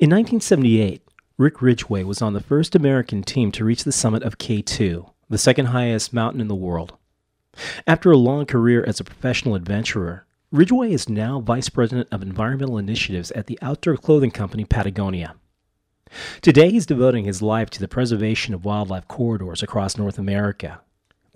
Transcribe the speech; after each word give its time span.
In 0.00 0.10
1978, 0.10 1.02
Rick 1.38 1.60
Ridgeway 1.60 2.04
was 2.04 2.22
on 2.22 2.32
the 2.32 2.40
first 2.40 2.76
American 2.76 3.24
team 3.24 3.50
to 3.50 3.64
reach 3.64 3.82
the 3.82 3.90
summit 3.90 4.22
of 4.22 4.38
K2, 4.38 5.10
the 5.28 5.38
second 5.38 5.66
highest 5.66 6.12
mountain 6.12 6.40
in 6.40 6.46
the 6.46 6.54
world. 6.54 6.96
After 7.84 8.12
a 8.12 8.16
long 8.16 8.46
career 8.46 8.84
as 8.86 9.00
a 9.00 9.04
professional 9.04 9.56
adventurer, 9.56 10.24
Ridgeway 10.52 10.92
is 10.92 11.08
now 11.08 11.40
Vice 11.40 11.68
President 11.68 12.06
of 12.12 12.22
Environmental 12.22 12.78
Initiatives 12.78 13.32
at 13.32 13.48
the 13.48 13.58
outdoor 13.60 13.96
clothing 13.96 14.30
company 14.30 14.64
Patagonia. 14.64 15.34
Today, 16.42 16.70
he's 16.70 16.86
devoting 16.86 17.24
his 17.24 17.42
life 17.42 17.68
to 17.70 17.80
the 17.80 17.88
preservation 17.88 18.54
of 18.54 18.64
wildlife 18.64 19.08
corridors 19.08 19.64
across 19.64 19.98
North 19.98 20.16
America. 20.16 20.80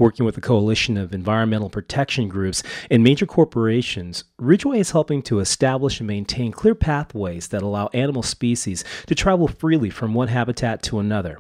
Working 0.03 0.27
with 0.27 0.37
a 0.37 0.41
coalition 0.41 0.97
of 0.97 1.15
environmental 1.15 1.71
protection 1.71 2.27
groups 2.27 2.65
and 2.91 3.05
major 3.05 3.25
corporations, 3.25 4.25
Ridgeway 4.37 4.81
is 4.81 4.91
helping 4.91 5.23
to 5.23 5.39
establish 5.39 6.01
and 6.01 6.09
maintain 6.09 6.51
clear 6.51 6.75
pathways 6.75 7.47
that 7.49 7.63
allow 7.63 7.89
animal 7.95 8.25
species 8.25 8.85
to 9.07 9.15
travel 9.15 9.47
freely 9.47 9.91
from 9.91 10.13
one 10.13 10.27
habitat 10.27 10.83
to 10.83 10.99
another. 10.99 11.39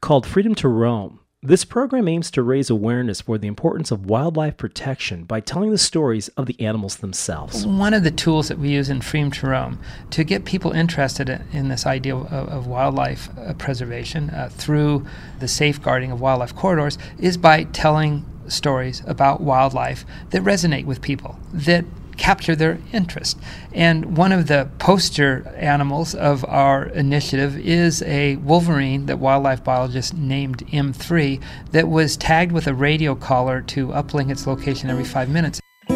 Called 0.00 0.26
Freedom 0.26 0.56
to 0.56 0.66
Roam, 0.66 1.20
this 1.40 1.64
program 1.64 2.08
aims 2.08 2.32
to 2.32 2.42
raise 2.42 2.68
awareness 2.68 3.20
for 3.20 3.38
the 3.38 3.46
importance 3.46 3.92
of 3.92 4.06
wildlife 4.06 4.56
protection 4.56 5.22
by 5.22 5.38
telling 5.38 5.70
the 5.70 5.78
stories 5.78 6.26
of 6.30 6.46
the 6.46 6.60
animals 6.60 6.96
themselves. 6.96 7.64
One 7.64 7.94
of 7.94 8.02
the 8.02 8.10
tools 8.10 8.48
that 8.48 8.58
we 8.58 8.70
use 8.70 8.90
in 8.90 9.00
Freedom 9.00 9.30
to 9.30 9.46
Roam 9.46 9.78
to 10.10 10.24
get 10.24 10.44
people 10.44 10.72
interested 10.72 11.28
in 11.52 11.68
this 11.68 11.86
idea 11.86 12.16
of, 12.16 12.26
of 12.32 12.66
wildlife 12.66 13.28
uh, 13.38 13.54
preservation 13.54 14.30
uh, 14.30 14.48
through 14.50 15.06
the 15.38 15.46
safeguarding 15.46 16.10
of 16.10 16.20
wildlife 16.20 16.56
corridors 16.56 16.98
is 17.20 17.36
by 17.36 17.62
telling 17.64 18.26
stories 18.48 19.04
about 19.06 19.40
wildlife 19.40 20.04
that 20.30 20.42
resonate 20.42 20.86
with 20.86 21.00
people, 21.00 21.38
that 21.52 21.84
capture 22.18 22.54
their 22.54 22.78
interest. 22.92 23.38
And 23.72 24.16
one 24.16 24.32
of 24.32 24.48
the 24.48 24.68
poster 24.78 25.48
animals 25.56 26.14
of 26.14 26.44
our 26.44 26.86
initiative 26.86 27.56
is 27.58 28.02
a 28.02 28.36
wolverine 28.36 29.06
that 29.06 29.18
wildlife 29.18 29.64
biologists 29.64 30.12
named 30.12 30.66
M3 30.66 31.42
that 31.70 31.88
was 31.88 32.16
tagged 32.16 32.52
with 32.52 32.66
a 32.66 32.74
radio 32.74 33.14
collar 33.14 33.62
to 33.62 33.86
uplink 33.88 34.30
its 34.30 34.46
location 34.46 34.90
every 34.90 35.04
five 35.04 35.30
minutes. 35.30 35.60
We 35.88 35.94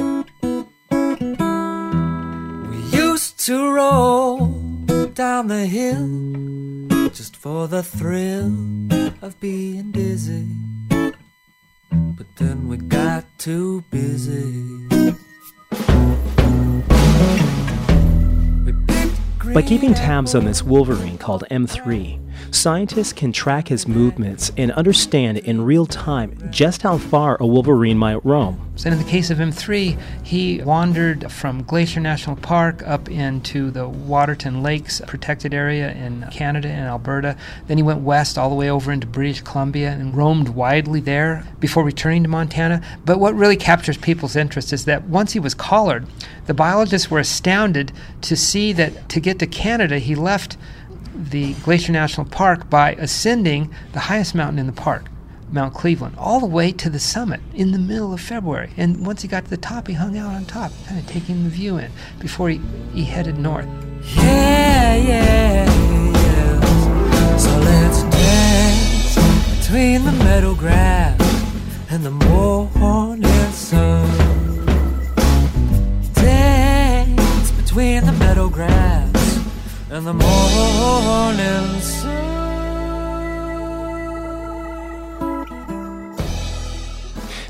used 2.97 3.39
to 3.47 3.73
roll 3.73 4.47
down 5.15 5.49
the 5.49 5.67
hill 5.67 7.11
just 7.11 7.37
for 7.37 7.69
the 7.69 7.83
thrill 7.83 8.47
of 9.21 9.39
being 9.41 9.93
dizzy. 9.93 10.49
But 11.91 12.27
then 12.37 12.69
we 12.69 12.79
got 12.79 13.25
too 13.39 13.85
busy. 13.91 14.87
By 19.55 19.61
keeping 19.61 19.93
tabs 19.93 20.35
on 20.35 20.47
this 20.47 20.63
wolverine 20.63 21.19
called 21.19 21.45
M3, 21.51 22.19
scientists 22.55 23.13
can 23.13 23.33
track 23.33 23.69
his 23.69 23.87
movements 23.87 24.51
and 24.57 24.73
understand 24.73 25.39
in 25.39 25.61
real 25.61 25.85
time 25.85 26.49
just 26.51 26.81
how 26.81 26.97
far 26.97 27.37
a 27.39 27.47
wolverine 27.47 27.99
might 27.99 28.25
roam. 28.25 28.73
So 28.77 28.91
in 28.91 28.97
the 28.97 29.05
case 29.05 29.29
of 29.29 29.37
M3, 29.37 30.01
he 30.25 30.63
wandered 30.63 31.31
from 31.31 31.65
Glacier 31.65 32.01
National 32.01 32.37
Park 32.37 32.83
up 32.87 33.11
into 33.11 33.71
the 33.71 33.87
Waterton 33.87 34.63
Lakes 34.63 35.03
protected 35.07 35.53
area 35.53 35.93
in 35.93 36.27
Canada 36.31 36.69
and 36.69 36.89
Alberta. 36.89 37.37
Then 37.67 37.77
he 37.77 37.83
went 37.83 38.01
west 38.01 38.39
all 38.39 38.49
the 38.49 38.57
way 38.57 38.71
over 38.71 38.91
into 38.91 39.07
British 39.07 39.43
Columbia 39.43 39.91
and 39.91 40.17
roamed 40.17 40.49
widely 40.49 41.01
there 41.01 41.47
before 41.61 41.85
returning 41.85 42.23
to 42.23 42.31
Montana. 42.31 42.81
But 43.05 43.21
what 43.21 43.35
really 43.35 43.57
captures 43.57 43.99
people's 43.99 44.35
interest 44.35 44.73
is 44.73 44.87
that 44.87 45.05
once 45.05 45.33
he 45.33 45.41
was 45.41 45.53
collared, 45.53 46.07
the 46.47 46.55
biologists 46.55 47.11
were 47.11 47.19
astounded 47.19 47.93
to 48.23 48.37
see 48.37 48.73
that 48.73 49.09
to 49.11 49.21
get 49.21 49.39
to 49.39 49.47
Canada, 49.47 49.99
he 49.99 50.15
left 50.15 50.57
the 51.15 51.55
Glacier 51.55 51.93
National 51.93 52.27
Park 52.27 52.69
by 52.69 52.93
ascending 52.95 53.73
the 53.93 54.01
highest 54.01 54.35
mountain 54.35 54.59
in 54.59 54.67
the 54.67 54.73
park. 54.73 55.07
Mount 55.51 55.75
Cleveland, 55.75 56.15
all 56.17 56.41
the 56.41 56.47
way 56.47 56.73
to 56.73 56.89
the 56.89 56.99
summit 56.99 57.41
in 57.53 57.73
the 57.73 57.79
middle 57.79 58.15
of 58.15 58.21
February. 58.23 58.71
And 58.79 59.05
once 59.05 59.21
he 59.21 59.29
got 59.29 59.45
to 59.45 59.51
the 59.51 59.59
top, 59.59 59.87
he 59.87 59.93
hung 59.93 60.17
out 60.17 60.33
on 60.33 60.47
top, 60.47 60.73
kind 60.87 60.99
of 60.99 61.07
taking 61.07 61.45
the 61.45 61.51
view 61.51 61.77
in 61.77 61.93
before 62.19 62.49
he, 62.49 62.59
he 62.95 63.05
headed 63.05 63.39
north. 63.39 63.67
Yeah, 64.17 64.97
yeah, 64.97 65.65
yeah. 66.13 67.37
So 67.37 67.51
let's 67.59 68.03
dance 68.05 69.61
between 69.61 70.05
the 70.05 70.13
meadow 70.13 70.55
grass 70.55 71.21
and 71.91 72.03
the 72.03 72.11
morning 72.11 73.53
sun. 73.53 74.02
Between 77.73 78.05
the 78.05 78.13
meadow 78.13 78.51
grass 78.51 79.47
and 79.89 80.07
the 80.07 80.13
morning 80.13 81.81
sun. 81.81 82.13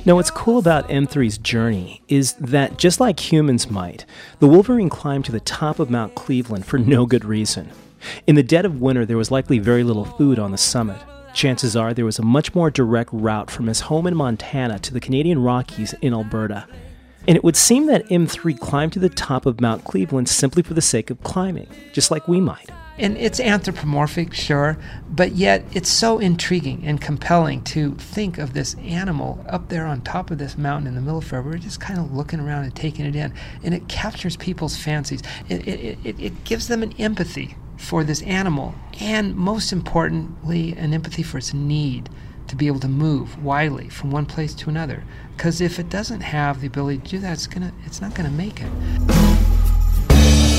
Now, 0.04 0.14
what's 0.14 0.30
cool 0.30 0.58
about 0.60 0.88
M3's 0.88 1.38
journey 1.38 2.02
is 2.06 2.34
that 2.34 2.78
just 2.78 3.00
like 3.00 3.32
humans 3.32 3.68
might, 3.68 4.06
the 4.38 4.46
Wolverine 4.46 4.88
climbed 4.88 5.24
to 5.24 5.32
the 5.32 5.40
top 5.40 5.80
of 5.80 5.90
Mount 5.90 6.14
Cleveland 6.14 6.66
for 6.66 6.78
no 6.78 7.04
good 7.04 7.24
reason. 7.24 7.72
In 8.24 8.36
the 8.36 8.44
dead 8.44 8.64
of 8.64 8.80
winter, 8.80 9.04
there 9.04 9.16
was 9.16 9.32
likely 9.32 9.58
very 9.58 9.82
little 9.82 10.04
food 10.04 10.38
on 10.38 10.52
the 10.52 10.58
summit. 10.58 11.00
Chances 11.34 11.74
are 11.74 11.92
there 11.92 12.04
was 12.04 12.20
a 12.20 12.24
much 12.24 12.54
more 12.54 12.70
direct 12.70 13.10
route 13.12 13.50
from 13.50 13.66
his 13.66 13.80
home 13.80 14.06
in 14.06 14.14
Montana 14.14 14.78
to 14.78 14.94
the 14.94 15.00
Canadian 15.00 15.42
Rockies 15.42 15.96
in 16.00 16.14
Alberta. 16.14 16.68
And 17.26 17.36
it 17.36 17.44
would 17.44 17.56
seem 17.56 17.86
that 17.86 18.06
M3 18.08 18.58
climbed 18.58 18.92
to 18.94 18.98
the 18.98 19.08
top 19.08 19.46
of 19.46 19.60
Mount 19.60 19.84
Cleveland 19.84 20.28
simply 20.28 20.62
for 20.62 20.74
the 20.74 20.82
sake 20.82 21.10
of 21.10 21.22
climbing, 21.22 21.68
just 21.92 22.10
like 22.10 22.26
we 22.26 22.40
might. 22.40 22.70
And 22.98 23.16
it's 23.16 23.40
anthropomorphic, 23.40 24.34
sure, 24.34 24.76
but 25.08 25.32
yet 25.32 25.64
it's 25.72 25.88
so 25.88 26.18
intriguing 26.18 26.82
and 26.84 27.00
compelling 27.00 27.62
to 27.64 27.94
think 27.94 28.38
of 28.38 28.52
this 28.52 28.74
animal 28.76 29.44
up 29.48 29.68
there 29.70 29.86
on 29.86 30.02
top 30.02 30.30
of 30.30 30.38
this 30.38 30.58
mountain 30.58 30.88
in 30.88 30.94
the 30.94 31.00
middle 31.00 31.18
of 31.18 31.24
February, 31.24 31.58
just 31.58 31.80
kind 31.80 31.98
of 31.98 32.12
looking 32.12 32.38
around 32.38 32.64
and 32.64 32.76
taking 32.76 33.06
it 33.06 33.16
in. 33.16 33.32
And 33.64 33.72
it 33.72 33.88
captures 33.88 34.36
people's 34.36 34.76
fancies. 34.76 35.22
It, 35.48 35.66
it, 35.66 35.98
it, 36.04 36.20
it 36.20 36.44
gives 36.44 36.68
them 36.68 36.82
an 36.82 36.92
empathy 36.98 37.56
for 37.78 38.04
this 38.04 38.22
animal, 38.22 38.74
and 39.00 39.34
most 39.34 39.72
importantly, 39.72 40.72
an 40.76 40.92
empathy 40.92 41.22
for 41.22 41.38
its 41.38 41.54
need 41.54 42.08
to 42.48 42.56
be 42.56 42.66
able 42.66 42.80
to 42.80 42.88
move 42.88 43.42
widely 43.42 43.88
from 43.88 44.10
one 44.10 44.26
place 44.26 44.54
to 44.54 44.70
another. 44.70 45.04
Because 45.36 45.60
if 45.60 45.78
it 45.78 45.88
doesn't 45.88 46.20
have 46.20 46.60
the 46.60 46.66
ability 46.66 46.98
to 46.98 47.08
do 47.08 47.18
that, 47.20 47.32
it's 47.32 47.46
gonna, 47.46 47.72
it's 47.84 48.00
not 48.00 48.14
going 48.14 48.28
to 48.28 48.36
make 48.36 48.60
it. 48.60 48.70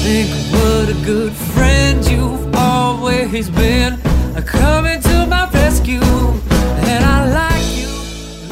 Think 0.03 0.29
what 0.51 0.89
a 0.89 1.05
good 1.05 1.33
friend 1.33 2.05
you've 2.05 2.53
always 2.55 3.49
been. 3.49 3.99
Coming 4.45 5.01
to 5.01 5.25
my 5.27 5.49
rescue, 5.53 6.01
and 6.01 7.05
I 7.05 7.31
like 7.31 7.77
you. 7.77 7.87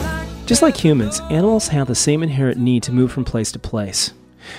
Like 0.02 0.46
Just 0.46 0.62
like 0.62 0.78
humans, 0.78 1.20
animals 1.30 1.68
have 1.68 1.88
the 1.88 1.96
same 1.96 2.24
inherent 2.24 2.58
need 2.58 2.84
to 2.84 2.94
move 2.94 3.12
from 3.12 3.26
place 3.26 3.52
to 3.52 3.60
place. 3.60 4.14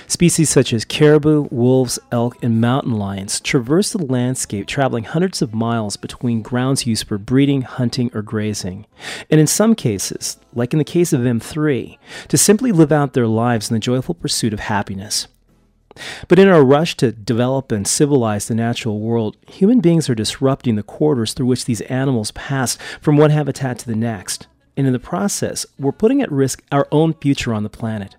Species 0.07 0.49
such 0.49 0.73
as 0.73 0.85
caribou, 0.85 1.47
wolves, 1.51 1.99
elk, 2.11 2.37
and 2.41 2.61
mountain 2.61 2.93
lions 2.93 3.39
traverse 3.39 3.91
the 3.91 4.05
landscape 4.05 4.67
traveling 4.67 5.03
hundreds 5.03 5.41
of 5.41 5.53
miles 5.53 5.97
between 5.97 6.41
grounds 6.41 6.87
used 6.87 7.07
for 7.07 7.17
breeding, 7.17 7.61
hunting, 7.61 8.09
or 8.13 8.21
grazing. 8.21 8.85
And 9.29 9.39
in 9.39 9.47
some 9.47 9.75
cases, 9.75 10.37
like 10.53 10.73
in 10.73 10.79
the 10.79 10.85
case 10.85 11.13
of 11.13 11.21
M3, 11.21 11.97
to 12.27 12.37
simply 12.37 12.71
live 12.71 12.91
out 12.91 13.13
their 13.13 13.27
lives 13.27 13.69
in 13.69 13.73
the 13.73 13.79
joyful 13.79 14.15
pursuit 14.15 14.53
of 14.53 14.61
happiness. 14.61 15.27
But 16.27 16.39
in 16.39 16.47
our 16.47 16.63
rush 16.63 16.97
to 16.97 17.11
develop 17.11 17.71
and 17.71 17.87
civilize 17.87 18.47
the 18.47 18.55
natural 18.55 18.99
world, 18.99 19.37
human 19.47 19.79
beings 19.79 20.09
are 20.09 20.15
disrupting 20.15 20.75
the 20.75 20.83
corridors 20.83 21.33
through 21.33 21.45
which 21.45 21.65
these 21.65 21.81
animals 21.81 22.31
pass 22.31 22.77
from 22.99 23.17
one 23.17 23.29
habitat 23.29 23.79
to 23.79 23.87
the 23.87 23.95
next. 23.95 24.47
And 24.75 24.87
in 24.87 24.93
the 24.93 24.99
process, 24.99 25.65
we're 25.77 25.91
putting 25.91 26.21
at 26.21 26.31
risk 26.31 26.63
our 26.71 26.87
own 26.91 27.13
future 27.13 27.53
on 27.53 27.63
the 27.63 27.69
planet. 27.69 28.15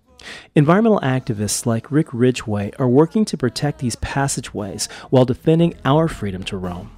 Environmental 0.55 1.01
activists 1.01 1.67
like 1.67 1.91
Rick 1.91 2.09
Ridgeway 2.13 2.73
are 2.79 2.89
working 2.89 3.25
to 3.27 3.37
protect 3.37 3.79
these 3.79 3.97
passageways 3.97 4.87
while 5.11 5.25
defending 5.25 5.75
our 5.85 6.09
freedom 6.09 6.43
to 6.45 6.57
roam. 6.57 6.91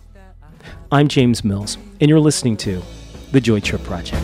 I'm 0.90 1.08
James 1.08 1.44
Mills, 1.44 1.78
and 2.00 2.08
you're 2.08 2.20
listening 2.20 2.56
to 2.58 2.82
The 3.32 3.40
Joy 3.40 3.60
Trip 3.60 3.82
Project. 3.84 4.22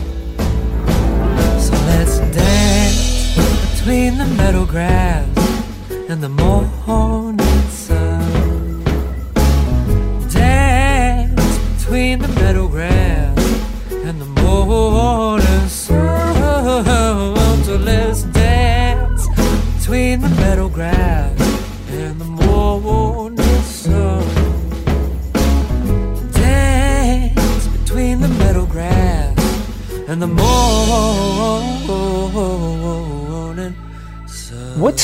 So 1.59 1.73
let's 1.87 2.19
dance 2.19 3.75
between 3.75 4.17
the 4.17 4.25
meadow 4.37 4.65
grass 4.65 5.27
and 6.09 6.21
the 6.21 6.29
morning 6.29 7.42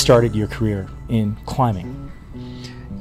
started 0.10 0.36
your 0.36 0.48
career 0.48 0.88
in 1.08 1.36
climbing? 1.46 2.12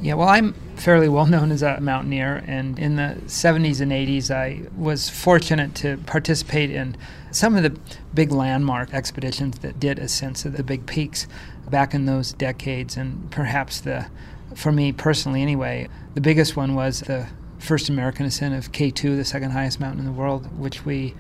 Yeah, 0.03 0.13
well, 0.13 0.29
I'm 0.29 0.53
fairly 0.77 1.09
well 1.09 1.25
known 1.25 1.51
as 1.51 1.63
a 1.63 1.81
mountaineer, 1.81 2.45
and 2.47 2.79
in 2.79 2.97
the 2.97 3.17
70s 3.25 3.81
and 3.81 3.91
80s, 3.91 4.31
I 4.31 4.69
was 4.77 5.09
fortunate 5.09 5.75
to 5.77 5.97
participate 6.05 6.71
in 6.71 6.99
some 7.31 7.57
of 7.57 7.63
the 7.63 7.71
big 8.13 8.31
landmark 8.31 8.93
expeditions 8.93 9.61
that 9.61 9.81
did 9.81 9.99
ascents 9.99 10.45
of 10.45 10.59
the 10.59 10.63
big 10.63 10.85
peaks 10.85 11.27
back 11.71 11.95
in 11.95 12.05
those 12.05 12.35
decades, 12.35 12.99
and 12.99 13.31
perhaps 13.31 13.81
the, 13.81 14.11
for 14.55 14.71
me 14.71 14.93
personally 14.93 15.41
anyway, 15.41 15.89
the 16.13 16.21
biggest 16.21 16.57
one 16.57 16.75
was 16.75 17.01
the 17.01 17.27
first 17.59 17.89
American 17.89 18.27
ascent 18.27 18.55
of 18.55 18.71
K2, 18.71 19.17
the 19.17 19.25
second 19.25 19.53
highest 19.53 19.81
mountain 19.81 20.01
in 20.01 20.05
the 20.05 20.13
world, 20.13 20.59
which 20.59 20.85
we 20.85 21.15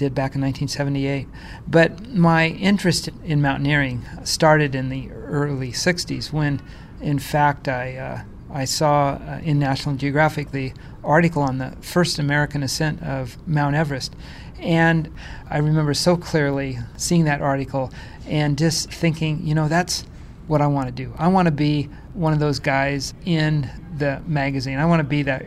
did 0.00 0.14
back 0.14 0.34
in 0.34 0.40
1978. 0.40 1.28
But 1.68 2.08
my 2.08 2.48
interest 2.48 3.10
in 3.22 3.42
mountaineering 3.42 4.02
started 4.24 4.74
in 4.74 4.88
the 4.88 5.10
early 5.12 5.72
60s 5.72 6.32
when, 6.32 6.62
in 7.02 7.18
fact, 7.18 7.68
I, 7.68 7.96
uh, 7.96 8.22
I 8.50 8.64
saw 8.64 9.10
uh, 9.10 9.40
in 9.44 9.58
National 9.58 9.96
Geographic 9.96 10.52
the 10.52 10.72
article 11.04 11.42
on 11.42 11.58
the 11.58 11.76
first 11.82 12.18
American 12.18 12.62
ascent 12.62 13.02
of 13.02 13.36
Mount 13.46 13.76
Everest. 13.76 14.16
And 14.58 15.12
I 15.50 15.58
remember 15.58 15.92
so 15.92 16.16
clearly 16.16 16.78
seeing 16.96 17.24
that 17.24 17.42
article 17.42 17.92
and 18.26 18.56
just 18.56 18.90
thinking, 18.90 19.46
you 19.46 19.54
know, 19.54 19.68
that's 19.68 20.06
what 20.46 20.62
I 20.62 20.66
want 20.66 20.88
to 20.88 20.92
do. 20.92 21.12
I 21.18 21.28
want 21.28 21.46
to 21.46 21.52
be 21.52 21.90
one 22.14 22.32
of 22.32 22.38
those 22.40 22.58
guys 22.58 23.12
in 23.26 23.70
the 23.98 24.22
magazine. 24.26 24.78
I 24.78 24.86
want 24.86 25.00
to 25.00 25.04
be 25.04 25.22
that 25.24 25.44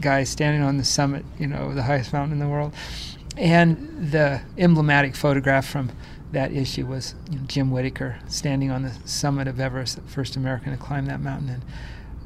guy 0.00 0.24
standing 0.24 0.62
on 0.62 0.76
the 0.76 0.84
summit, 0.84 1.24
you 1.38 1.46
know, 1.46 1.72
the 1.72 1.84
highest 1.84 2.12
mountain 2.12 2.32
in 2.32 2.38
the 2.40 2.48
world. 2.48 2.74
And 3.36 4.10
the 4.12 4.42
emblematic 4.58 5.16
photograph 5.16 5.66
from 5.66 5.92
that 6.32 6.52
issue 6.52 6.86
was 6.86 7.14
you 7.30 7.38
know, 7.38 7.44
Jim 7.46 7.70
Whittaker 7.70 8.18
standing 8.28 8.70
on 8.70 8.82
the 8.82 8.92
summit 9.04 9.48
of 9.48 9.60
Everest, 9.60 9.96
the 9.96 10.02
first 10.02 10.36
American 10.36 10.72
to 10.72 10.78
climb 10.78 11.06
that 11.06 11.20
mountain. 11.20 11.48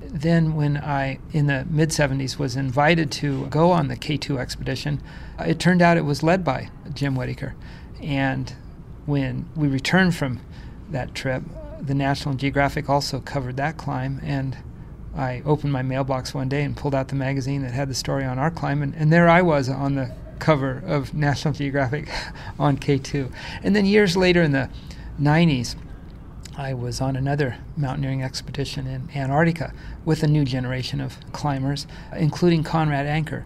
And 0.02 0.20
then, 0.20 0.54
when 0.54 0.76
I, 0.76 1.18
in 1.32 1.46
the 1.46 1.66
mid 1.68 1.90
70s, 1.90 2.38
was 2.38 2.56
invited 2.56 3.10
to 3.12 3.46
go 3.46 3.72
on 3.72 3.88
the 3.88 3.96
K2 3.96 4.38
expedition, 4.38 5.02
uh, 5.38 5.44
it 5.44 5.58
turned 5.58 5.82
out 5.82 5.96
it 5.96 6.04
was 6.04 6.22
led 6.22 6.44
by 6.44 6.70
Jim 6.94 7.16
Whittaker. 7.16 7.54
And 8.00 8.54
when 9.04 9.48
we 9.56 9.68
returned 9.68 10.14
from 10.14 10.40
that 10.90 11.14
trip, 11.14 11.42
the 11.80 11.94
National 11.94 12.34
Geographic 12.34 12.88
also 12.88 13.20
covered 13.20 13.56
that 13.56 13.76
climb. 13.76 14.20
And 14.22 14.56
I 15.16 15.42
opened 15.44 15.72
my 15.72 15.82
mailbox 15.82 16.34
one 16.34 16.48
day 16.48 16.62
and 16.62 16.76
pulled 16.76 16.94
out 16.94 17.08
the 17.08 17.14
magazine 17.14 17.62
that 17.62 17.72
had 17.72 17.88
the 17.88 17.94
story 17.94 18.24
on 18.24 18.38
our 18.38 18.50
climb, 18.50 18.82
and, 18.82 18.94
and 18.94 19.12
there 19.12 19.28
I 19.28 19.42
was 19.42 19.68
on 19.68 19.94
the 19.94 20.14
cover 20.38 20.82
of 20.86 21.14
National 21.14 21.54
Geographic 21.54 22.08
on 22.58 22.76
K2. 22.76 23.32
And 23.62 23.74
then 23.74 23.86
years 23.86 24.16
later 24.16 24.42
in 24.42 24.52
the 24.52 24.70
90s, 25.20 25.76
I 26.58 26.72
was 26.72 27.02
on 27.02 27.16
another 27.16 27.58
mountaineering 27.76 28.22
expedition 28.22 28.86
in 28.86 29.10
Antarctica 29.14 29.74
with 30.06 30.22
a 30.22 30.26
new 30.28 30.44
generation 30.44 31.02
of 31.02 31.18
climbers, 31.32 31.86
including 32.16 32.64
Conrad 32.64 33.06
Anker, 33.06 33.44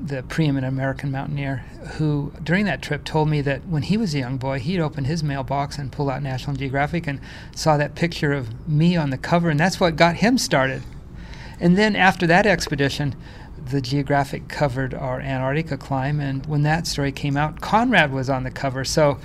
the 0.00 0.22
preeminent 0.22 0.72
American 0.72 1.10
mountaineer, 1.10 1.58
who 1.96 2.32
during 2.42 2.64
that 2.64 2.80
trip 2.80 3.04
told 3.04 3.28
me 3.28 3.42
that 3.42 3.66
when 3.66 3.82
he 3.82 3.98
was 3.98 4.14
a 4.14 4.18
young 4.18 4.38
boy, 4.38 4.60
he'd 4.60 4.80
open 4.80 5.04
his 5.04 5.22
mailbox 5.22 5.76
and 5.76 5.92
pull 5.92 6.08
out 6.08 6.22
National 6.22 6.56
Geographic 6.56 7.06
and 7.06 7.20
saw 7.54 7.76
that 7.76 7.94
picture 7.94 8.32
of 8.32 8.68
me 8.68 8.96
on 8.96 9.10
the 9.10 9.18
cover, 9.18 9.50
and 9.50 9.60
that's 9.60 9.78
what 9.78 9.96
got 9.96 10.16
him 10.16 10.38
started. 10.38 10.82
And 11.60 11.76
then 11.76 11.96
after 11.96 12.26
that 12.28 12.46
expedition, 12.46 13.14
the 13.70 13.80
Geographic 13.80 14.48
covered 14.48 14.94
our 14.94 15.20
Antarctica 15.20 15.76
climb, 15.76 16.20
and 16.20 16.44
when 16.46 16.62
that 16.62 16.86
story 16.86 17.12
came 17.12 17.36
out, 17.36 17.60
Conrad 17.60 18.12
was 18.12 18.30
on 18.30 18.44
the 18.44 18.50
cover. 18.50 18.84
So 18.84 19.18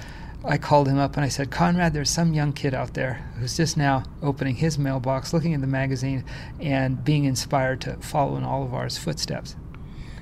I 0.45 0.57
called 0.57 0.87
him 0.89 0.97
up 0.97 1.15
and 1.15 1.23
I 1.23 1.29
said, 1.29 1.51
Conrad, 1.51 1.93
there's 1.93 2.09
some 2.09 2.33
young 2.33 2.51
kid 2.51 2.73
out 2.73 2.93
there 2.95 3.25
who's 3.39 3.55
just 3.55 3.77
now 3.77 4.03
opening 4.21 4.55
his 4.55 4.77
mailbox, 4.77 5.33
looking 5.33 5.53
at 5.53 5.61
the 5.61 5.67
magazine, 5.67 6.25
and 6.59 7.03
being 7.03 7.23
inspired 7.23 7.79
to 7.81 7.93
follow 7.97 8.35
in 8.35 8.43
all 8.43 8.63
of 8.63 8.73
ours 8.73 8.97
footsteps. 8.97 9.55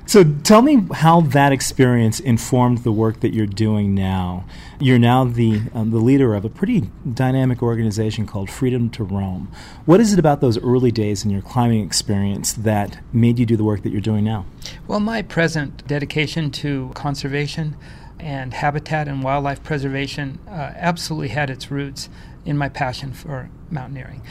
So 0.06 0.24
tell 0.24 0.62
me 0.62 0.88
how 0.94 1.21
that 1.21 1.51
experience 1.51 2.19
informed 2.19 2.80
the 2.80 2.92
work 2.92 3.21
that 3.21 3.33
you're 3.33 3.45
doing 3.45 3.95
now. 3.95 4.45
You're 4.80 5.00
now 5.00 5.24
the 5.25 5.62
um, 5.74 5.92
the 5.92 6.00
leader 6.00 6.33
of 6.33 6.44
a 6.44 6.50
pretty 6.50 6.89
dynamic 7.13 7.62
organization 7.62 8.25
called 8.25 8.50
Freedom 8.50 8.89
to 8.92 9.03
Roam. 9.03 9.51
What 9.86 10.00
is 10.00 10.12
it 10.12 10.19
about 10.19 10.42
those 10.42 10.57
early 10.59 10.92
days 10.92 11.24
in 11.24 11.31
your 11.31 11.42
climbing 11.42 11.86
experience 11.86 12.53
that 12.53 13.00
made 13.13 13.39
you 13.39 13.45
do 13.45 13.56
the 13.56 13.63
work 13.63 13.83
that 13.83 13.92
you're 13.92 14.01
doing 14.01 14.24
now? 14.24 14.45
Well, 14.88 15.00
my 15.00 15.21
present 15.21 15.88
dedication 15.88 16.51
to 16.51 16.92
conservation 16.94 17.77
and 18.19 18.53
habitat 18.53 19.07
and 19.07 19.24
wildlife 19.24 19.63
preservation 19.63 20.39
uh, 20.48 20.74
absolutely 20.75 21.30
had 21.30 21.50
its 21.50 21.71
roots 21.71 22.09
in 22.45 22.57
my 22.57 22.69
passion 22.69 23.13
for 23.13 23.49
mountaineering. 23.69 24.21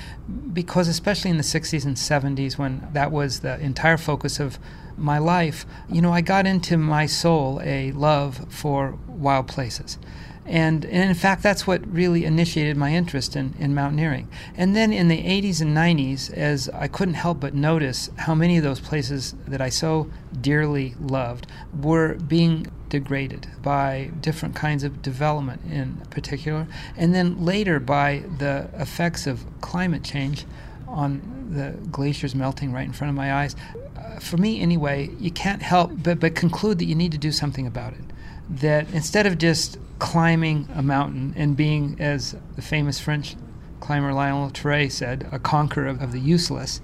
Because, 0.53 0.89
especially 0.89 1.31
in 1.31 1.37
the 1.37 1.43
60s 1.43 1.85
and 1.85 1.97
70s, 1.97 2.59
when 2.59 2.89
that 2.93 3.13
was 3.13 3.41
the 3.41 3.59
entire 3.61 3.97
focus 3.97 4.41
of 4.41 4.59
my 4.97 5.19
life, 5.19 5.65
you 5.89 6.03
know, 6.03 6.13
I 6.13 6.21
got 6.21 6.47
into 6.47 6.77
my 6.77 7.07
soul 7.07 7.61
a 7.63 7.93
love 7.93 8.47
for 8.53 8.99
wild 9.07 9.49
places. 9.49 9.99
And, 10.47 10.85
and 10.85 11.09
in 11.09 11.15
fact, 11.15 11.45
that's 11.45 11.67
what 11.67 11.87
really 11.87 12.25
initiated 12.25 12.77
my 12.77 12.93
interest 12.93 13.37
in, 13.37 13.55
in 13.59 13.75
mountaineering. 13.75 14.29
And 14.57 14.75
then 14.75 14.93
in 14.93 15.09
the 15.09 15.23
80s 15.23 15.61
and 15.61 15.77
90s, 15.77 16.33
as 16.33 16.69
I 16.71 16.89
couldn't 16.89 17.15
help 17.15 17.39
but 17.39 17.55
notice 17.55 18.11
how 18.17 18.35
many 18.35 18.57
of 18.57 18.65
those 18.65 18.81
places 18.81 19.35
that 19.47 19.61
I 19.61 19.69
so 19.69 20.11
dearly 20.41 20.97
loved 20.99 21.47
were 21.81 22.15
being 22.15 22.67
degraded 22.91 23.49
by 23.63 24.11
different 24.21 24.55
kinds 24.55 24.85
of 24.85 25.01
development 25.01 25.63
in 25.71 25.97
particular, 26.11 26.67
and 26.97 27.15
then 27.15 27.45
later 27.45 27.81
by 27.81 28.23
the 28.39 28.69
effects 28.75 29.27
of 29.27 29.45
climate 29.61 30.03
change 30.03 30.45
on 30.87 31.23
the 31.51 31.71
glaciers 31.89 32.35
melting 32.35 32.73
right 32.73 32.85
in 32.85 32.93
front 32.93 33.09
of 33.09 33.15
my 33.15 33.33
eyes. 33.33 33.57
Uh, 33.97 34.19
for 34.19 34.37
me, 34.37 34.61
anyway, 34.61 35.09
you 35.19 35.31
can't 35.31 35.63
help 35.63 35.91
but, 36.03 36.21
but 36.21 36.35
conclude 36.35 36.79
that 36.79 36.85
you 36.85 36.95
need 36.95 37.13
to 37.13 37.19
do 37.19 37.33
something 37.33 37.67
about 37.67 37.93
it. 37.95 38.05
That 38.49 38.91
instead 38.93 39.27
of 39.27 39.39
just 39.39 39.79
climbing 39.99 40.69
a 40.75 40.83
mountain 40.83 41.33
and 41.37 41.57
being, 41.57 41.97
as 42.01 42.35
the 42.57 42.63
famous 42.63 42.99
French 42.99 43.37
climber 43.81 44.13
Lionel 44.13 44.51
Terray 44.51 44.91
said, 44.91 45.29
a 45.33 45.39
conqueror 45.39 45.87
of, 45.87 46.03
of 46.03 46.13
the 46.13 46.21
useless, 46.21 46.81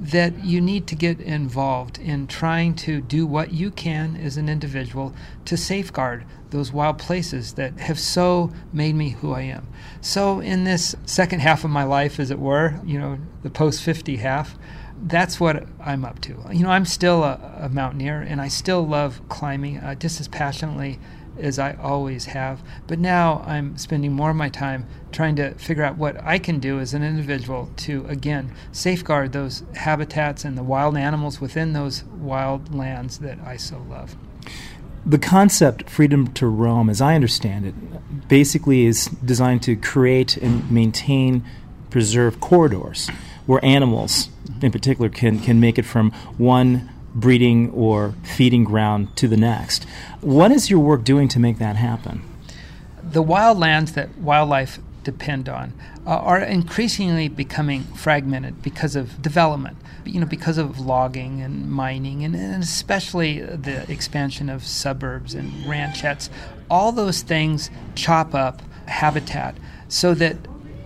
that 0.00 0.42
you 0.42 0.62
need 0.62 0.86
to 0.86 0.94
get 0.94 1.20
involved 1.20 1.98
in 1.98 2.26
trying 2.26 2.74
to 2.74 3.02
do 3.02 3.26
what 3.26 3.52
you 3.52 3.70
can 3.70 4.16
as 4.16 4.38
an 4.38 4.48
individual 4.48 5.14
to 5.44 5.56
safeguard 5.58 6.24
those 6.48 6.72
wild 6.72 6.98
places 6.98 7.52
that 7.54 7.78
have 7.78 7.98
so 7.98 8.50
made 8.72 8.94
me 8.94 9.10
who 9.10 9.32
I 9.32 9.42
am. 9.42 9.68
So, 10.00 10.40
in 10.40 10.64
this 10.64 10.96
second 11.04 11.40
half 11.40 11.64
of 11.64 11.70
my 11.70 11.84
life, 11.84 12.18
as 12.18 12.30
it 12.30 12.38
were, 12.38 12.80
you 12.84 12.98
know, 12.98 13.18
the 13.42 13.50
post 13.50 13.82
50 13.82 14.16
half, 14.16 14.58
that's 15.02 15.38
what 15.38 15.66
I'm 15.80 16.04
up 16.04 16.20
to. 16.22 16.36
You 16.50 16.62
know, 16.64 16.70
I'm 16.70 16.86
still 16.86 17.22
a, 17.22 17.58
a 17.60 17.68
mountaineer 17.68 18.20
and 18.20 18.40
I 18.40 18.48
still 18.48 18.86
love 18.86 19.20
climbing 19.28 19.78
uh, 19.78 19.94
just 19.94 20.20
as 20.20 20.28
passionately 20.28 20.98
as 21.40 21.58
I 21.58 21.74
always 21.74 22.26
have. 22.26 22.62
But 22.86 22.98
now 22.98 23.42
I'm 23.46 23.76
spending 23.78 24.12
more 24.12 24.30
of 24.30 24.36
my 24.36 24.48
time 24.48 24.86
trying 25.12 25.36
to 25.36 25.54
figure 25.54 25.82
out 25.82 25.96
what 25.96 26.22
I 26.22 26.38
can 26.38 26.60
do 26.60 26.78
as 26.78 26.94
an 26.94 27.02
individual 27.02 27.70
to, 27.78 28.06
again, 28.08 28.54
safeguard 28.72 29.32
those 29.32 29.62
habitats 29.74 30.44
and 30.44 30.56
the 30.56 30.62
wild 30.62 30.96
animals 30.96 31.40
within 31.40 31.72
those 31.72 32.04
wild 32.04 32.74
lands 32.74 33.18
that 33.18 33.38
I 33.44 33.56
so 33.56 33.84
love. 33.88 34.16
The 35.04 35.18
concept 35.18 35.88
freedom 35.88 36.28
to 36.34 36.46
roam, 36.46 36.90
as 36.90 37.00
I 37.00 37.14
understand 37.14 37.66
it, 37.66 38.28
basically 38.28 38.84
is 38.84 39.06
designed 39.06 39.62
to 39.62 39.76
create 39.76 40.36
and 40.36 40.70
maintain, 40.70 41.44
preserve 41.88 42.40
corridors 42.40 43.08
where 43.46 43.64
animals, 43.64 44.28
in 44.62 44.70
particular, 44.70 45.08
can, 45.08 45.40
can 45.40 45.58
make 45.58 45.78
it 45.78 45.84
from 45.84 46.12
one 46.36 46.90
breeding 47.14 47.70
or 47.70 48.14
feeding 48.22 48.64
ground 48.64 49.16
to 49.16 49.28
the 49.28 49.36
next. 49.36 49.84
What 50.20 50.52
is 50.52 50.70
your 50.70 50.80
work 50.80 51.04
doing 51.04 51.28
to 51.28 51.40
make 51.40 51.58
that 51.58 51.76
happen? 51.76 52.22
The 53.02 53.22
wildlands 53.22 53.94
that 53.94 54.16
wildlife 54.18 54.78
depend 55.02 55.48
on 55.48 55.72
uh, 56.06 56.10
are 56.10 56.40
increasingly 56.40 57.28
becoming 57.28 57.82
fragmented 57.82 58.62
because 58.62 58.94
of 58.96 59.20
development, 59.22 59.76
you 60.04 60.20
know, 60.20 60.26
because 60.26 60.58
of 60.58 60.78
logging 60.78 61.40
and 61.40 61.70
mining, 61.70 62.24
and, 62.24 62.34
and 62.34 62.62
especially 62.62 63.40
the 63.40 63.90
expansion 63.90 64.48
of 64.48 64.64
suburbs 64.64 65.34
and 65.34 65.52
ranchettes. 65.64 66.28
All 66.70 66.92
those 66.92 67.22
things 67.22 67.70
chop 67.94 68.34
up 68.34 68.62
habitat 68.86 69.56
so 69.88 70.14
that 70.14 70.36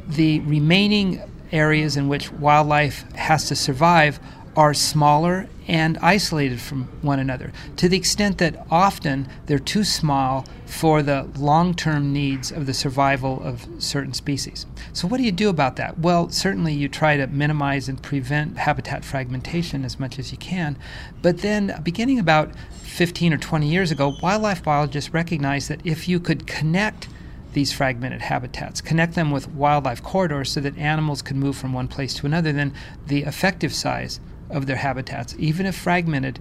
the 0.07 0.40
remaining 0.40 1.23
areas 1.52 1.97
in 1.97 2.09
which 2.09 2.33
wildlife 2.33 3.11
has 3.12 3.49
to 3.49 3.57
survive 3.57 4.19
are 4.56 4.75
smaller 4.75 5.49
and 5.66 5.96
isolated 5.99 6.61
from 6.61 6.84
one 7.00 7.18
another 7.18 7.52
to 7.76 7.88
the 7.88 7.96
extent 7.96 8.38
that 8.38 8.66
often 8.70 9.26
they're 9.46 9.58
too 9.58 9.84
small 9.84 10.44
for 10.66 11.02
the 11.02 11.28
long 11.37 11.75
term 11.75 12.12
needs 12.12 12.52
of 12.52 12.66
the 12.66 12.75
survival 12.75 13.42
of 13.42 13.66
certain 13.78 14.12
species. 14.12 14.66
So, 14.92 15.08
what 15.08 15.18
do 15.18 15.25
you 15.25 15.32
do 15.32 15.49
about 15.49 15.76
that? 15.76 15.99
Well, 15.99 16.28
certainly 16.28 16.75
you 16.75 16.88
try 16.88 17.16
to 17.16 17.26
minimize 17.26 17.88
and 17.88 18.02
prevent 18.02 18.58
habitat 18.58 19.04
fragmentation 19.04 19.84
as 19.84 19.99
much 19.99 20.18
as 20.18 20.32
you 20.32 20.38
can, 20.38 20.76
but 21.23 21.38
then 21.38 21.80
beginning 21.82 22.18
about 22.18 22.52
15 22.82 23.32
or 23.32 23.38
20 23.38 23.66
years 23.66 23.90
ago, 23.90 24.16
wildlife 24.23 24.62
biologists 24.62 25.12
recognized 25.12 25.68
that 25.68 25.84
if 25.84 26.08
you 26.08 26.20
could 26.20 26.46
connect 26.46 27.08
these 27.54 27.73
fragmented 27.73 28.20
habitats, 28.20 28.80
connect 28.80 29.14
them 29.14 29.30
with 29.30 29.49
wildlife 29.49 30.02
corridors 30.02 30.50
so 30.50 30.61
that 30.61 30.76
animals 30.76 31.23
could 31.23 31.37
move 31.37 31.56
from 31.56 31.73
one 31.73 31.88
place 31.88 32.14
to 32.14 32.26
another, 32.26 32.52
then 32.52 32.75
the 33.06 33.23
effective 33.23 33.73
size 33.73 34.20
of 34.50 34.66
their 34.66 34.76
habitats, 34.76 35.34
even 35.38 35.66
if 35.66 35.74
fragmented, 35.74 36.40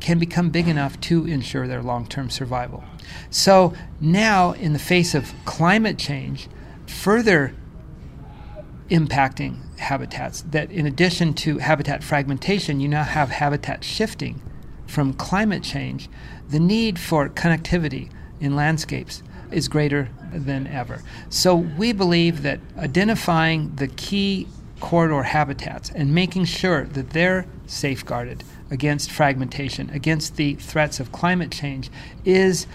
can 0.00 0.18
become 0.18 0.50
big 0.50 0.68
enough 0.68 1.00
to 1.00 1.26
ensure 1.26 1.66
their 1.66 1.82
long 1.82 2.06
term 2.06 2.30
survival. 2.30 2.84
So 3.30 3.74
now, 4.00 4.52
in 4.52 4.72
the 4.72 4.78
face 4.78 5.14
of 5.14 5.32
climate 5.44 5.98
change, 5.98 6.48
further 6.86 7.54
impacting 8.90 9.56
habitats, 9.78 10.42
that 10.42 10.70
in 10.70 10.86
addition 10.86 11.34
to 11.34 11.58
habitat 11.58 12.02
fragmentation, 12.02 12.80
you 12.80 12.88
now 12.88 13.04
have 13.04 13.30
habitat 13.30 13.82
shifting 13.82 14.42
from 14.86 15.14
climate 15.14 15.62
change, 15.62 16.08
the 16.48 16.60
need 16.60 16.98
for 16.98 17.28
connectivity 17.28 18.10
in 18.40 18.54
landscapes 18.54 19.22
is 19.50 19.68
greater 19.68 20.10
than 20.32 20.66
ever. 20.66 21.02
So 21.30 21.54
we 21.54 21.92
believe 21.92 22.42
that 22.42 22.60
identifying 22.76 23.74
the 23.76 23.88
key 23.88 24.46
corridor 24.84 25.22
habitats 25.22 25.90
and 25.94 26.14
making 26.14 26.44
sure 26.44 26.84
that 26.84 27.08
they're 27.10 27.46
safeguarded 27.66 28.44
against 28.70 29.10
fragmentation, 29.10 29.88
against 29.88 30.36
the 30.36 30.54
threats 30.56 31.00
of 31.00 31.10
climate 31.10 31.50
change, 31.50 31.90
is 32.26 32.66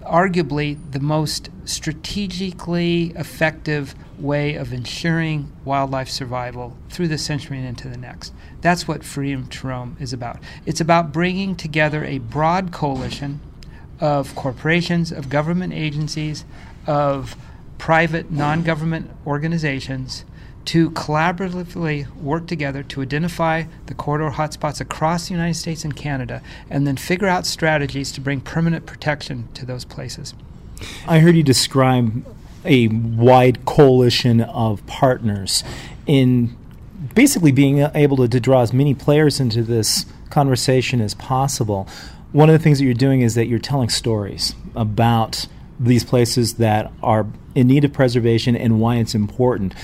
arguably 0.00 0.78
the 0.92 0.98
most 0.98 1.50
strategically 1.66 3.12
effective 3.16 3.94
way 4.18 4.54
of 4.54 4.72
ensuring 4.72 5.52
wildlife 5.62 6.08
survival 6.08 6.74
through 6.88 7.08
the 7.08 7.18
century 7.18 7.58
and 7.58 7.66
into 7.66 7.86
the 7.86 7.98
next. 7.98 8.32
That's 8.62 8.88
what 8.88 9.04
Freedom 9.04 9.46
to 9.46 9.66
Roam 9.66 9.98
is 10.00 10.14
about. 10.14 10.38
It's 10.64 10.80
about 10.80 11.12
bringing 11.12 11.54
together 11.54 12.02
a 12.02 12.16
broad 12.16 12.72
coalition 12.72 13.40
of 14.00 14.34
corporations, 14.34 15.12
of 15.12 15.28
government 15.28 15.74
agencies, 15.74 16.46
of 16.86 17.36
private 17.76 18.30
non 18.30 18.62
government 18.62 19.10
organizations 19.26 20.24
to 20.66 20.90
collaboratively 20.90 22.10
work 22.16 22.46
together 22.46 22.82
to 22.82 23.02
identify 23.02 23.64
the 23.86 23.94
corridor 23.94 24.30
hotspots 24.30 24.80
across 24.80 25.28
the 25.28 25.34
United 25.34 25.54
States 25.54 25.84
and 25.84 25.96
Canada 25.96 26.42
and 26.68 26.86
then 26.86 26.96
figure 26.96 27.28
out 27.28 27.46
strategies 27.46 28.12
to 28.12 28.20
bring 28.20 28.40
permanent 28.40 28.86
protection 28.86 29.48
to 29.54 29.64
those 29.64 29.84
places. 29.84 30.34
I 31.06 31.18
heard 31.20 31.36
you 31.36 31.42
describe 31.42 32.24
a 32.64 32.88
wide 32.88 33.64
coalition 33.64 34.40
of 34.42 34.86
partners 34.86 35.64
in 36.06 36.56
basically 37.14 37.52
being 37.52 37.78
able 37.94 38.16
to, 38.18 38.28
to 38.28 38.40
draw 38.40 38.62
as 38.62 38.72
many 38.72 38.94
players 38.94 39.40
into 39.40 39.62
this 39.62 40.06
conversation 40.28 41.00
as 41.00 41.14
possible. 41.14 41.88
One 42.32 42.48
of 42.48 42.52
the 42.52 42.62
things 42.62 42.78
that 42.78 42.84
you're 42.84 42.94
doing 42.94 43.22
is 43.22 43.34
that 43.34 43.46
you're 43.46 43.58
telling 43.58 43.88
stories 43.88 44.54
about 44.76 45.46
these 45.78 46.04
places 46.04 46.54
that 46.54 46.92
are 47.02 47.26
in 47.54 47.66
need 47.66 47.84
of 47.84 47.92
preservation 47.92 48.54
and 48.54 48.80
why 48.80 48.96
it's 48.96 49.14
important 49.14 49.74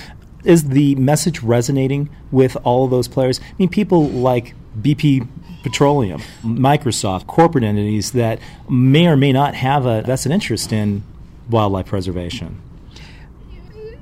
is 0.43 0.69
the 0.69 0.95
message 0.95 1.41
resonating 1.41 2.09
with 2.31 2.57
all 2.63 2.85
of 2.85 2.91
those 2.91 3.07
players? 3.07 3.39
I 3.39 3.55
mean, 3.57 3.69
people 3.69 4.07
like 4.07 4.53
BP 4.79 5.27
Petroleum, 5.63 6.21
Microsoft, 6.43 7.27
corporate 7.27 7.63
entities 7.63 8.11
that 8.13 8.39
may 8.69 9.07
or 9.07 9.17
may 9.17 9.33
not 9.33 9.55
have 9.55 9.85
a 9.85 10.01
vested 10.03 10.31
interest 10.31 10.71
in 10.71 11.03
wildlife 11.49 11.87
preservation. 11.87 12.61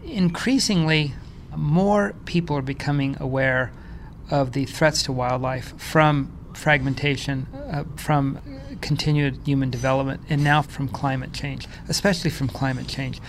Increasingly, 0.04 1.14
more 1.56 2.14
people 2.26 2.58
are 2.58 2.62
becoming 2.62 3.18
aware 3.20 3.72
of 4.30 4.52
the 4.52 4.66
threats 4.66 5.04
to 5.04 5.12
wildlife 5.12 5.74
from 5.80 6.32
fragmentation, 6.54 7.48
uh, 7.54 7.84
from 7.96 8.40
continued 8.82 9.40
human 9.46 9.70
development, 9.70 10.22
and 10.30 10.44
now 10.44 10.62
from 10.62 10.88
climate 10.88 11.34
change, 11.34 11.68
especially 11.90 12.30
from 12.30 12.48
climate 12.48 12.88
change 12.88 13.20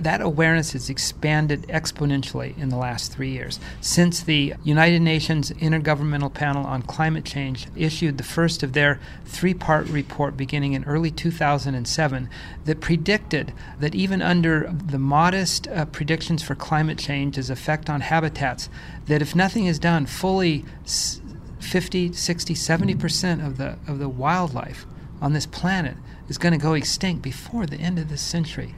that 0.00 0.20
awareness 0.20 0.72
has 0.72 0.88
expanded 0.88 1.62
exponentially 1.68 2.56
in 2.58 2.70
the 2.70 2.76
last 2.76 3.12
three 3.12 3.30
years. 3.30 3.60
Since 3.80 4.22
the 4.22 4.54
United 4.64 5.00
Nations 5.00 5.50
Intergovernmental 5.52 6.32
Panel 6.32 6.64
on 6.64 6.82
Climate 6.82 7.24
Change 7.24 7.66
issued 7.76 8.16
the 8.16 8.24
first 8.24 8.62
of 8.62 8.72
their 8.72 8.98
three 9.24 9.54
part 9.54 9.86
report 9.88 10.36
beginning 10.36 10.72
in 10.72 10.84
early 10.84 11.10
2007 11.10 12.30
that 12.64 12.80
predicted 12.80 13.52
that 13.78 13.94
even 13.94 14.22
under 14.22 14.72
the 14.72 14.98
modest 14.98 15.68
uh, 15.68 15.84
predictions 15.84 16.42
for 16.42 16.54
climate 16.54 16.98
change's 16.98 17.50
effect 17.50 17.90
on 17.90 18.00
habitats, 18.00 18.68
that 19.06 19.22
if 19.22 19.36
nothing 19.36 19.66
is 19.66 19.78
done, 19.78 20.06
fully 20.06 20.64
50, 21.60 22.12
60, 22.12 22.54
70% 22.54 23.46
of 23.46 23.58
the, 23.58 23.78
of 23.86 23.98
the 23.98 24.08
wildlife 24.08 24.86
on 25.20 25.34
this 25.34 25.46
planet 25.46 25.96
is 26.28 26.38
going 26.38 26.52
to 26.52 26.58
go 26.58 26.74
extinct 26.74 27.22
before 27.22 27.66
the 27.66 27.76
end 27.76 27.98
of 27.98 28.08
this 28.08 28.22
century. 28.22 28.74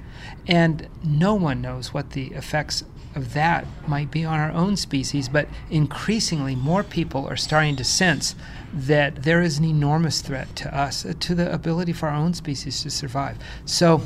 And 0.46 0.88
no 1.04 1.34
one 1.34 1.60
knows 1.60 1.94
what 1.94 2.10
the 2.10 2.28
effects 2.32 2.84
of 3.14 3.34
that 3.34 3.66
might 3.86 4.10
be 4.10 4.24
on 4.24 4.40
our 4.40 4.50
own 4.52 4.76
species, 4.76 5.28
but 5.28 5.48
increasingly 5.70 6.54
more 6.54 6.82
people 6.82 7.26
are 7.26 7.36
starting 7.36 7.76
to 7.76 7.84
sense 7.84 8.34
that 8.72 9.22
there 9.22 9.42
is 9.42 9.58
an 9.58 9.64
enormous 9.64 10.20
threat 10.22 10.54
to 10.56 10.74
us, 10.74 11.04
uh, 11.04 11.12
to 11.20 11.34
the 11.34 11.52
ability 11.52 11.92
for 11.92 12.08
our 12.08 12.16
own 12.16 12.34
species 12.34 12.82
to 12.82 12.90
survive. 12.90 13.36
So, 13.64 14.02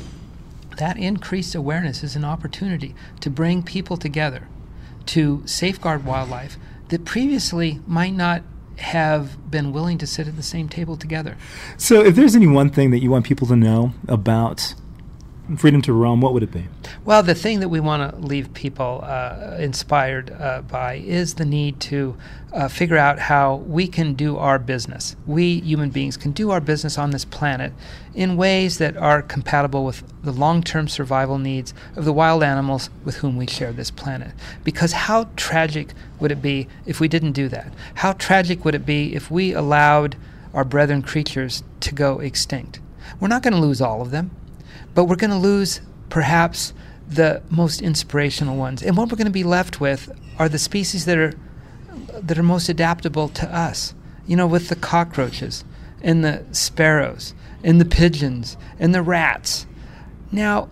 that 0.77 0.97
increased 0.97 1.55
awareness 1.55 2.03
is 2.03 2.15
an 2.15 2.23
opportunity 2.23 2.93
to 3.21 3.31
bring 3.31 3.63
people 3.63 3.97
together 3.97 4.47
to 5.07 5.41
safeguard 5.45 6.05
wildlife 6.05 6.57
that 6.89 7.03
previously 7.03 7.79
might 7.87 8.13
not 8.13 8.43
have 8.77 9.49
been 9.49 9.71
willing 9.71 9.97
to 9.97 10.05
sit 10.05 10.27
at 10.27 10.35
the 10.35 10.43
same 10.43 10.69
table 10.69 10.95
together. 10.95 11.35
So, 11.77 12.03
if 12.03 12.15
there's 12.15 12.35
any 12.35 12.47
one 12.47 12.69
thing 12.69 12.91
that 12.91 12.99
you 12.99 13.09
want 13.09 13.25
people 13.25 13.47
to 13.47 13.55
know 13.55 13.93
about 14.07 14.75
freedom 15.55 15.81
to 15.83 15.93
roam, 15.93 16.19
what 16.19 16.33
would 16.33 16.43
it 16.43 16.51
be? 16.51 16.65
Well, 17.05 17.23
the 17.23 17.35
thing 17.35 17.61
that 17.61 17.69
we 17.69 17.79
want 17.79 18.11
to 18.11 18.19
leave 18.19 18.53
people 18.53 19.01
uh, 19.03 19.55
inspired 19.59 20.31
uh, 20.31 20.61
by 20.61 20.95
is 20.95 21.35
the 21.35 21.45
need 21.45 21.79
to 21.81 22.17
uh, 22.51 22.67
figure 22.67 22.97
out 22.97 23.19
how 23.19 23.55
we 23.55 23.87
can 23.87 24.13
do 24.13 24.37
our 24.37 24.59
business. 24.59 25.15
We 25.25 25.61
human 25.61 25.89
beings 25.89 26.17
can 26.17 26.31
do 26.31 26.51
our 26.51 26.59
business 26.59 26.97
on 26.97 27.11
this 27.11 27.23
planet 27.23 27.71
in 28.13 28.35
ways 28.35 28.77
that 28.79 28.97
are 28.97 29.21
compatible 29.21 29.85
with 29.85 30.03
the 30.23 30.31
long 30.31 30.63
term 30.63 30.87
survival 30.87 31.37
needs 31.37 31.73
of 31.95 32.03
the 32.03 32.13
wild 32.13 32.43
animals 32.43 32.89
with 33.05 33.17
whom 33.17 33.37
we 33.37 33.47
share 33.47 33.71
this 33.71 33.91
planet. 33.91 34.33
Because 34.63 34.91
how 34.91 35.29
tragic 35.35 35.93
would 36.19 36.31
it 36.31 36.41
be 36.41 36.67
if 36.85 36.99
we 36.99 37.07
didn't 37.07 37.33
do 37.33 37.47
that? 37.49 37.73
How 37.95 38.13
tragic 38.13 38.65
would 38.65 38.75
it 38.75 38.85
be 38.85 39.15
if 39.15 39.31
we 39.31 39.53
allowed 39.53 40.17
our 40.53 40.65
brethren 40.65 41.01
creatures 41.01 41.63
to 41.81 41.93
go 41.93 42.19
extinct? 42.19 42.79
We're 43.19 43.27
not 43.29 43.43
going 43.43 43.53
to 43.53 43.59
lose 43.59 43.81
all 43.81 44.01
of 44.01 44.11
them. 44.11 44.31
But 44.97 45.03
we're 45.03 45.15
going 45.15 45.29
to 45.29 45.37
lose 45.37 45.79
perhaps 46.09 46.73
the 47.07 47.43
most 47.51 47.83
inspirational 47.83 48.57
ones. 48.57 48.81
And 48.81 48.97
what 48.97 49.11
we're 49.11 49.17
going 49.17 49.25
to 49.25 49.31
be 49.31 49.43
left 49.43 49.79
with 49.79 50.11
are 50.39 50.49
the 50.49 50.57
species 50.57 51.05
that 51.05 51.19
are 51.19 51.33
that 52.19 52.35
are 52.35 52.43
most 52.43 52.67
adaptable 52.67 53.29
to 53.29 53.55
us. 53.55 53.93
You 54.25 54.35
know, 54.35 54.47
with 54.47 54.69
the 54.69 54.75
cockroaches 54.75 55.63
and 56.01 56.23
the 56.23 56.43
sparrows 56.51 57.35
and 57.63 57.79
the 57.79 57.85
pigeons 57.85 58.57
and 58.79 58.95
the 58.95 59.03
rats. 59.03 59.67
Now, 60.31 60.67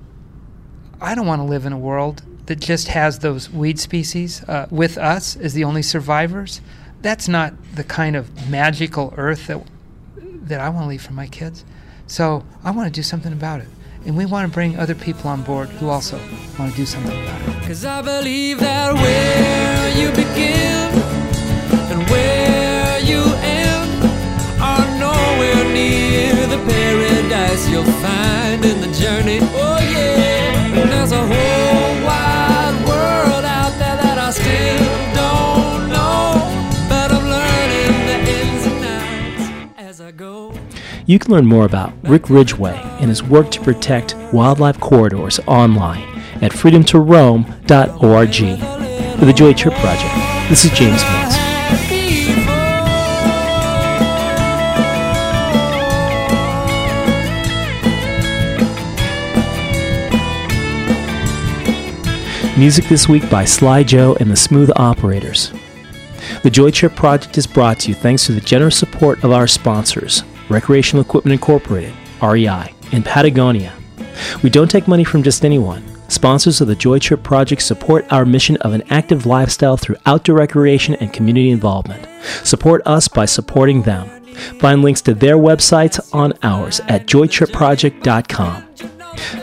I 1.00 1.14
don't 1.14 1.28
want 1.28 1.42
to 1.42 1.46
live 1.46 1.68
in 1.68 1.72
a 1.72 1.78
world 1.78 2.24
that 2.48 2.60
just 2.60 2.88
has 2.88 3.20
those 3.20 3.52
weed 3.52 3.78
species 3.78 4.44
uh, 4.46 4.66
with 4.72 4.98
us 4.98 5.36
as 5.36 5.54
the 5.54 5.64
only 5.64 5.84
survivors. 5.84 6.62
That's 7.04 7.28
not 7.28 7.54
the 7.76 7.84
kind 7.84 8.16
of 8.16 8.50
magical 8.50 9.14
earth 9.18 9.46
that 9.46 9.62
that 10.18 10.62
I 10.62 10.70
want 10.70 10.86
to 10.86 10.90
leave 10.90 11.04
for 11.04 11.14
my 11.14 11.28
kids. 11.28 11.64
So 12.08 12.44
I 12.64 12.72
want 12.72 12.92
to 12.92 12.92
do 12.92 13.04
something 13.04 13.32
about 13.32 13.62
it. 13.62 13.68
And 14.06 14.16
we 14.16 14.26
want 14.28 14.48
to 14.48 14.54
bring 14.54 14.78
other 14.78 14.94
people 14.94 15.30
on 15.32 15.42
board 15.42 15.70
who 15.70 15.90
also 15.90 16.20
want 16.60 16.72
to 16.72 16.78
do 16.78 16.86
something 16.86 17.12
about 17.12 17.42
it. 17.42 17.68
Cause 17.68 17.84
I 17.84 18.04
believe 18.04 18.60
that 18.60 18.94
where 18.94 19.98
you 19.98 20.10
begin 20.12 20.94
and 21.92 22.10
where 22.12 23.00
you 23.00 23.24
end 23.42 24.04
are 24.62 24.86
nowhere 25.00 25.74
near 25.74 26.36
the 26.48 26.62
paradise 26.72 27.68
you'll 27.68 27.84
find 27.84 28.64
in 28.64 28.80
the 28.80 28.92
journey. 29.00 29.40
Oh, 29.42 29.80
yeah. 29.82 30.82
And 30.82 30.92
there's 30.92 31.12
a 31.12 31.26
whole 31.26 32.05
You 41.08 41.20
can 41.20 41.32
learn 41.32 41.46
more 41.46 41.66
about 41.66 41.94
Rick 42.02 42.32
Ridgeway 42.32 42.76
and 43.00 43.10
his 43.10 43.22
work 43.22 43.52
to 43.52 43.62
protect 43.62 44.16
wildlife 44.34 44.80
corridors 44.80 45.40
online 45.46 46.02
at 46.42 46.52
freedomtoroam.org. 46.52 49.20
For 49.20 49.26
the 49.26 49.34
Joy 49.34 49.54
Trip 49.54 49.76
Project, 49.76 50.50
this 50.50 50.66
is 50.66 50.72
James 50.72 51.04
Mills. 51.04 51.36
Music 62.58 62.86
this 62.86 63.08
week 63.08 63.30
by 63.30 63.46
Sly 63.46 63.84
Joe 63.84 64.18
and 64.20 64.32
the 64.32 64.36
Smooth 64.36 64.72
Operators. 64.76 65.54
The 66.42 66.50
Joy 66.50 66.72
Trip 66.72 66.96
Project 66.96 67.38
is 67.38 67.46
brought 67.46 67.82
to 67.82 67.90
you 67.90 67.94
thanks 67.94 68.26
to 68.26 68.32
the 68.32 68.42
generous 68.42 68.78
support 68.78 69.24
of 69.24 69.32
our 69.32 69.46
sponsors, 69.46 70.24
Recreational 70.50 71.04
Equipment 71.04 71.34
Incorporated, 71.34 71.94
REI, 72.22 72.74
and 72.92 73.06
Patagonia. 73.06 73.74
We 74.44 74.50
don't 74.50 74.70
take 74.70 74.88
money 74.88 75.04
from 75.04 75.24
just 75.24 75.44
anyone. 75.46 75.84
Sponsors 76.08 76.62
of 76.62 76.68
the 76.68 76.76
Joy 76.76 77.00
Trip 77.00 77.24
Project 77.24 77.62
support 77.62 78.06
our 78.12 78.26
mission 78.26 78.58
of 78.58 78.74
an 78.74 78.84
active 78.90 79.26
lifestyle 79.26 79.76
through 79.76 79.98
outdoor 80.06 80.38
recreation 80.38 80.96
and 80.96 81.12
community 81.12 81.50
involvement. 81.50 82.08
Support 82.44 82.84
us 82.86 83.08
by 83.08 83.26
supporting 83.26 83.82
them. 83.82 84.08
Find 84.60 84.82
links 84.82 85.02
to 85.04 85.14
their 85.14 85.38
websites 85.38 86.00
on 86.14 86.34
ours 86.44 86.82
at 86.88 87.08
joytripproject.com. 87.08 88.68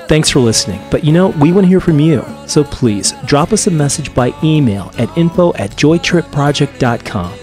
Thanks 0.06 0.30
for 0.30 0.40
listening, 0.40 0.80
but 0.90 1.02
you 1.02 1.12
know, 1.12 1.28
we 1.28 1.52
want 1.52 1.64
to 1.64 1.68
hear 1.68 1.80
from 1.80 1.98
you. 1.98 2.24
So 2.46 2.62
please 2.62 3.12
drop 3.24 3.52
us 3.52 3.66
a 3.66 3.70
message 3.70 4.14
by 4.14 4.34
email 4.44 4.92
at 4.98 5.16
info 5.16 5.54
at 5.54 5.70
joytripproject.com. 5.70 7.41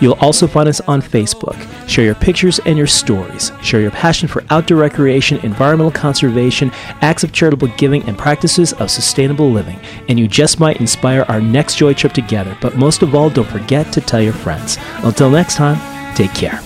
You'll 0.00 0.18
also 0.20 0.46
find 0.46 0.68
us 0.68 0.80
on 0.82 1.02
Facebook. 1.02 1.56
Share 1.88 2.04
your 2.04 2.14
pictures 2.14 2.58
and 2.66 2.76
your 2.76 2.86
stories. 2.86 3.52
Share 3.62 3.80
your 3.80 3.90
passion 3.90 4.28
for 4.28 4.44
outdoor 4.50 4.78
recreation, 4.78 5.38
environmental 5.38 5.90
conservation, 5.90 6.70
acts 7.00 7.24
of 7.24 7.32
charitable 7.32 7.68
giving, 7.76 8.02
and 8.04 8.18
practices 8.18 8.72
of 8.74 8.90
sustainable 8.90 9.50
living. 9.50 9.78
And 10.08 10.18
you 10.18 10.28
just 10.28 10.60
might 10.60 10.80
inspire 10.80 11.22
our 11.28 11.40
next 11.40 11.76
joy 11.76 11.94
trip 11.94 12.12
together. 12.12 12.56
But 12.60 12.76
most 12.76 13.02
of 13.02 13.14
all, 13.14 13.30
don't 13.30 13.48
forget 13.48 13.92
to 13.92 14.00
tell 14.00 14.20
your 14.20 14.32
friends. 14.32 14.78
Until 14.98 15.30
next 15.30 15.56
time, 15.56 16.14
take 16.14 16.34
care. 16.34 16.60